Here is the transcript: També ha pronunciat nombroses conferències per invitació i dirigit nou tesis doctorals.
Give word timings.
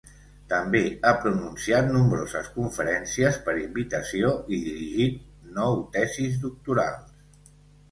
També 0.51 0.79
ha 1.09 1.11
pronunciat 1.25 1.91
nombroses 1.97 2.49
conferències 2.55 3.37
per 3.49 3.55
invitació 3.65 4.33
i 4.57 4.61
dirigit 4.65 5.55
nou 5.61 5.79
tesis 6.01 6.43
doctorals. 6.49 7.55